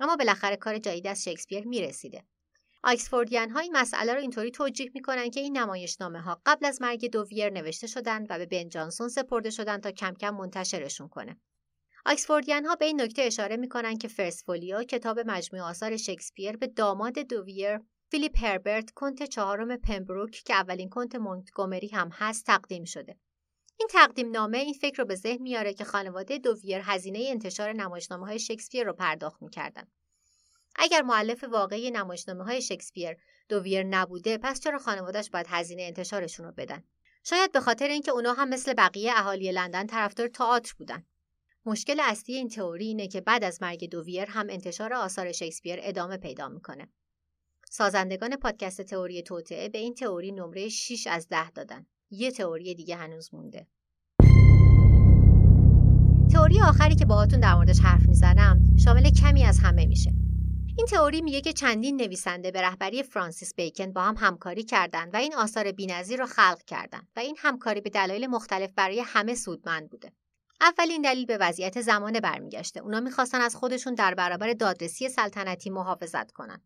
[0.00, 2.24] اما بالاخره کار جدید از شکسپیر می‌رسیده.
[2.84, 7.10] آکسفوردیان ها این مسئله رو اینطوری توجیه می‌کنن که این نمایشنامه ها قبل از مرگ
[7.10, 11.36] دوویر نوشته شدن و به بن جانسون سپرده شدن تا کم کم منتشرشون کنه.
[12.06, 17.18] آکسفوردیان ها به این نکته اشاره می‌کنن که فرسفولیو کتاب مجموعه آثار شکسپیر به داماد
[17.18, 17.80] دوویر
[18.10, 23.16] فیلیپ هربرت کنت چهارم پمبروک که اولین کنت مونتگومری هم هست تقدیم شده.
[23.76, 28.26] این تقدیم نامه این فکر رو به ذهن میاره که خانواده دوویر هزینه انتشار نمایشنامه
[28.26, 29.86] های شکسپیر رو پرداخت می‌کردن.
[30.76, 33.16] اگر معلف واقعی نمایشنامه های شکسپیر
[33.48, 36.84] دوویر نبوده پس چرا خانوادهش باید هزینه انتشارشون رو بدن؟
[37.24, 41.06] شاید به خاطر اینکه اونا هم مثل بقیه اهالی لندن طرفدار تئاتر بودن.
[41.66, 46.16] مشکل اصلی این تئوری اینه که بعد از مرگ دوویر هم انتشار آثار شکسپیر ادامه
[46.16, 46.88] پیدا می‌کنه.
[47.70, 51.86] سازندگان پادکست تئوری توطعه به این تئوری نمره 6 از 10 دادن.
[52.14, 53.66] یه تئوری دیگه هنوز مونده
[56.32, 60.12] تئوری آخری که باهاتون در موردش حرف می‌زنم شامل کمی از همه میشه
[60.76, 65.16] این تئوری میگه که چندین نویسنده به رهبری فرانسیس بیکن با هم همکاری کردند و
[65.16, 69.90] این آثار بینظیر را خلق کردند و این همکاری به دلایل مختلف برای همه سودمند
[69.90, 70.12] بوده.
[70.60, 72.80] اولین دلیل به وضعیت زمانه برمیگشته.
[72.80, 76.62] اونا می‌خواستن از خودشون در برابر دادرسی سلطنتی محافظت کنن.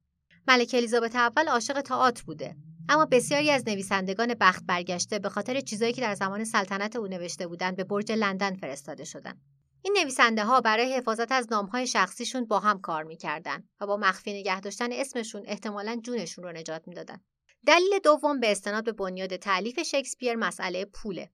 [0.48, 2.56] ملکه الیزابت اول عاشق تئاتر بوده
[2.90, 7.46] اما بسیاری از نویسندگان بخت برگشته به خاطر چیزایی که در زمان سلطنت او نوشته
[7.46, 9.40] بودند به برج لندن فرستاده شدند
[9.83, 14.33] این نویسنده ها برای حفاظت از نامهای شخصیشون با هم کار می‌کردن و با مخفی
[14.33, 17.20] نگه داشتن اسمشون احتمالا جونشون رو نجات می‌دادن.
[17.66, 21.31] دلیل دوم به استناد به بنیاد تعلیف شکسپیر مسئله پوله.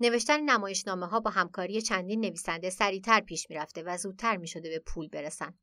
[0.00, 5.08] نوشتن نمایشنامه ها با همکاری چندین نویسنده سریعتر پیش می‌رفته و زودتر می‌شده به پول
[5.08, 5.54] برسن.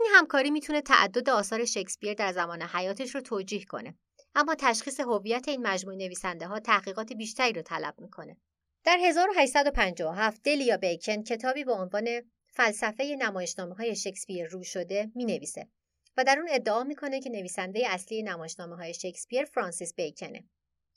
[0.00, 3.98] این همکاری می‌تونه تعدد آثار شکسپیر در زمان حیاتش رو توجیه کنه.
[4.34, 8.36] اما تشخیص هویت این مجموعه نویسنده ها تحقیقات بیشتری رو طلب می‌کنه.
[8.84, 12.08] در 1857 دلیا بیکن کتابی به عنوان
[12.46, 15.68] فلسفه نمایشنامه های شکسپیر رو شده می نویسه
[16.16, 20.44] و در اون ادعا می‌کنه که نویسنده اصلی نمایشنامه های شکسپیر فرانسیس بیکنه.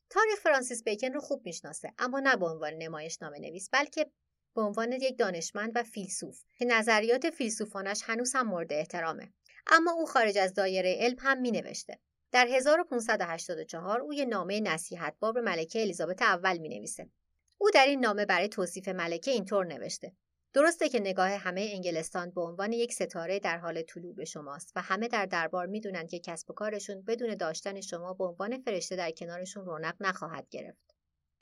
[0.10, 4.12] تاریخ فرانسیس بیکن رو خوب می‌شناسه اما نه به عنوان نمایشنامه نویس بلکه
[4.56, 9.34] به عنوان یک دانشمند و فیلسوف که نظریات فیلسوفانش هنوز هم مورد احترامه
[9.67, 12.00] اما او خارج از دایره علم هم می نوشته.
[12.34, 17.10] در 1584 او یه نامه نصیحت باب ملکه الیزابت اول می نویسه
[17.58, 20.13] او در این نامه برای توصیف ملکه اینطور نوشته.
[20.54, 24.82] درسته که نگاه همه انگلستان به عنوان یک ستاره در حال طلوع به شماست و
[24.82, 29.12] همه در دربار می‌دونند که کسب و کارشون بدون داشتن شما به عنوان فرشته در
[29.12, 30.96] کنارشون رونق نخواهد گرفت.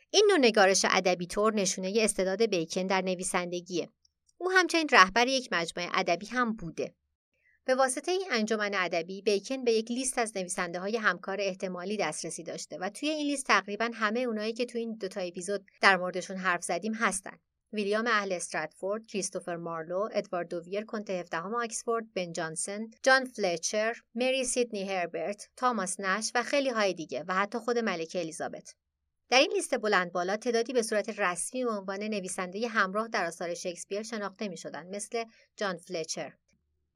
[0.09, 3.89] این نوع نگارش ادبی طور نشونه استعداد بیکن در نویسندگیه.
[4.37, 6.93] او همچنین رهبر یک مجموعه ادبی هم بوده.
[7.65, 12.43] به واسطه این انجمن ادبی بیکن به یک لیست از نویسنده های همکار احتمالی دسترسی
[12.43, 16.37] داشته و توی این لیست تقریبا همه اونایی که توی این دوتا اپیزود در موردشون
[16.37, 17.37] حرف زدیم هستن
[17.73, 24.43] ویلیام اهل استراتفورد، کریستوفر مارلو، ادوارد دوویر کنت هفدهم آکسفورد، بن جانسن، جان فلچر، مری
[24.43, 28.75] سیدنی هربرت، تاماس نش و خیلی های دیگه و حتی خود ملکه الیزابت.
[29.29, 33.53] در این لیست بلند بالا تعدادی به صورت رسمی به عنوان نویسنده همراه در آثار
[33.53, 35.23] شکسپیر شناخته می شدن مثل
[35.57, 36.33] جان فلچر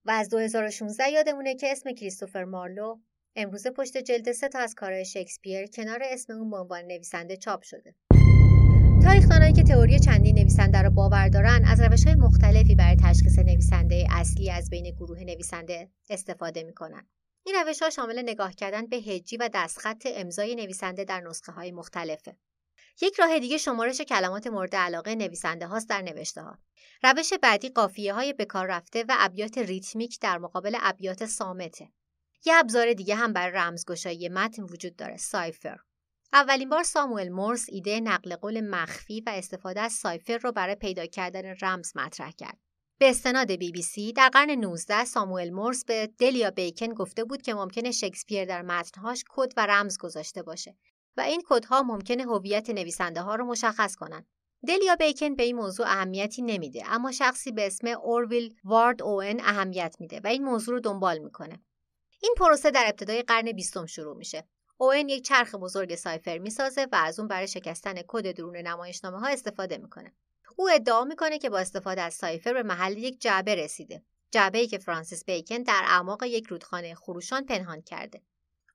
[0.05, 2.97] و از 2016 یادمونه که اسم کریستوفر مارلو
[3.35, 7.63] امروزه پشت جلد سه تا از کارهای شکسپیر کنار اسم اون به عنوان نویسنده چاپ
[7.63, 7.95] شده.
[9.03, 14.07] تاریخدانایی که تئوری چندین نویسنده را باور دارن از روش های مختلفی برای تشخیص نویسنده
[14.11, 17.07] اصلی از بین گروه نویسنده استفاده می‌کنن.
[17.45, 21.71] این روش ها شامل نگاه کردن به هجی و دستخط امضای نویسنده در نسخه های
[21.71, 22.37] مختلفه.
[23.01, 26.57] یک راه دیگه شمارش کلمات مورد علاقه نویسنده هاست در نوشته ها.
[27.03, 31.91] روش بعدی قافیه های بکار رفته و ابیات ریتمیک در مقابل ابیات سامته.
[32.45, 35.77] یه ابزار دیگه هم برای رمزگشایی متن وجود داره سایفر.
[36.33, 41.05] اولین بار ساموئل مورس ایده نقل قول مخفی و استفاده از سایفر رو برای پیدا
[41.05, 42.57] کردن رمز مطرح کرد.
[42.99, 47.41] به استناد بی بی سی در قرن 19 ساموئل مورس به دلیا بیکن گفته بود
[47.41, 50.77] که ممکنه شکسپیر در متنهاش کد و رمز گذاشته باشه
[51.17, 54.25] و این کدها ممکنه هویت نویسنده ها رو مشخص کنند.
[54.67, 59.95] دلیا بیکن به این موضوع اهمیتی نمیده اما شخصی به اسم اورویل وارد اوون اهمیت
[59.99, 61.61] میده و این موضوع رو دنبال می‌کنه.
[62.23, 64.47] این پروسه در ابتدای قرن بیستم شروع میشه.
[64.77, 69.27] اوون یک چرخ بزرگ cipher می‌سازه و از اون برای شکستن کد درون نمایشنامه ها
[69.27, 70.13] استفاده می‌کنه.
[70.55, 74.03] او ادعا می‌کنه که با استفاده از cipher به محل یک جعبه رسیده.
[74.31, 78.21] جعبه ای که فرانسیس بیکن در اعماق یک رودخانه خروشان پنهان کرده.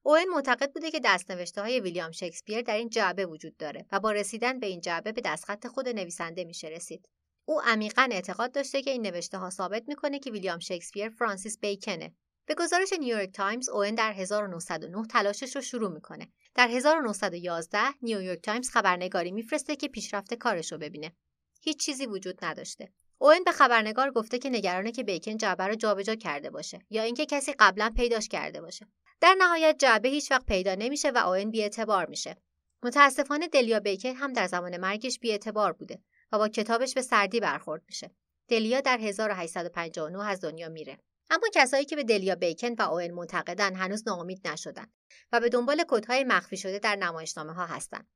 [0.03, 4.13] اوون معتقد بوده که دستنوشته های ویلیام شکسپیر در این جعبه وجود داره و با
[4.13, 7.09] رسیدن به این جعبه به دستخط خود نویسنده میشه رسید.
[7.45, 12.15] او عمیقا اعتقاد داشته که این نوشته ها ثابت می‌کنه که ویلیام شکسپیر فرانسیس بیکنه
[12.47, 16.33] به گزارش نیویورک تایمز اوون در 1909 تلاشش رو شروع می‌کنه.
[16.55, 21.13] در 1911 نیویورک تایمز خبرنگاری میفرسته که پیشرفت کارش رو ببینه.
[21.61, 22.93] هیچ چیزی وجود نداشته.
[23.23, 27.27] اوون به خبرنگار گفته که نگرانه که بیکن جعبه رو جابجا کرده باشه یا اینکه
[27.27, 28.87] کسی قبلا پیداش کرده باشه.
[29.21, 32.37] در نهایت جعبه هیچ وقت پیدا نمیشه و اوون بیاعتبار میشه.
[32.83, 36.03] متاسفانه دلیا بیکن هم در زمان مرگش بیاعتبار بوده
[36.33, 38.11] و با کتابش به سردی برخورد میشه.
[38.49, 40.99] دلیا در 1859 از دنیا میره.
[41.31, 44.87] اما کسایی که به دلیا بیکن و اوئن معتقدن هنوز ناامید نشدن
[45.33, 48.09] و به دنبال کدهای مخفی شده در نمایشنامه ها هستند.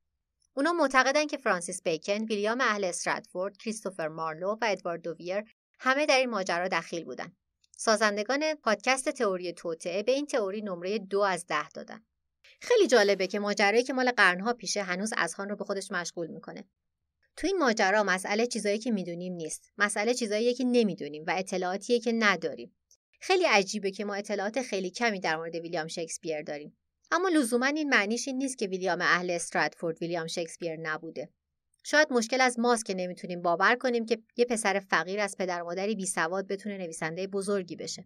[0.57, 5.43] اونا معتقدن که فرانسیس بیکن، ویلیام اهل استراتفورد، کریستوفر مارلو و ادوارد دوویر
[5.79, 7.35] همه در این ماجرا دخیل بودند.
[7.77, 12.05] سازندگان پادکست تئوری توطعه به این تئوری نمره دو از ده دادن.
[12.61, 16.63] خیلی جالبه که ماجرایی که مال قرنها پیشه هنوز اذهان رو به خودش مشغول می‌کنه.
[17.37, 19.71] تو این ماجرا مسئله چیزایی که می‌دونیم نیست.
[19.77, 22.75] مسئله چیزایی که نمی‌دونیم و اطلاعاتیه که نداریم.
[23.21, 26.77] خیلی عجیبه که ما اطلاعات خیلی کمی در مورد ویلیام شکسپیر داریم.
[27.11, 31.29] اما لزوما این معنیش این نیست که ویلیام اهل استراتفورد ویلیام شکسپیر نبوده.
[31.83, 35.95] شاید مشکل از ماست که نمی‌تونیم باور کنیم که یه پسر فقیر از پدر مادری
[35.95, 38.05] بی سواد بتونه نویسنده بزرگی بشه.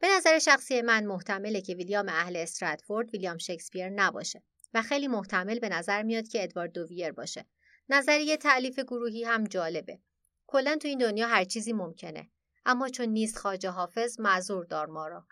[0.00, 4.42] به نظر شخصی من محتمله که ویلیام اهل استراتفورد ویلیام شکسپیر نباشه
[4.74, 7.46] و خیلی محتمل به نظر میاد که ادوارد دوویر باشه.
[7.88, 9.98] نظریه تعلیف گروهی هم جالبه.
[10.46, 12.30] کلا تو این دنیا هر چیزی ممکنه.
[12.66, 15.26] اما چون نیست خاجه حافظ معذور دار ما را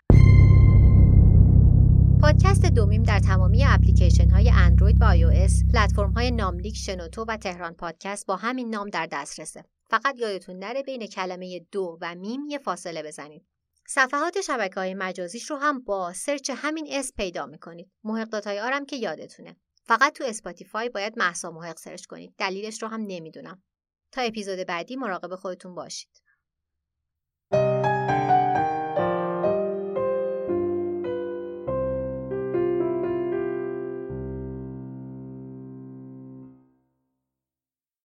[2.25, 7.37] پادکست دو میم در تمامی اپلیکیشن های اندروید و iOS پلتفرم های ناملیک شنوتو و
[7.37, 9.63] تهران پادکست با همین نام در دسترسه.
[9.89, 13.45] فقط یادتون نره بین کلمه دو و میم یه فاصله بزنید.
[13.87, 17.91] صفحات شبکه های مجازیش رو هم با search همین اسم پیدا می‌کنید.
[18.03, 19.55] محق dot IR ام که یادتونه.
[19.83, 22.33] فقط تو اسپاتیفای باید محسا محق search کنید.
[22.37, 23.63] دلیلش رو هم نمی‌دونم.
[24.11, 26.21] تا اپیزود بعدی مراقب خودتون باشید.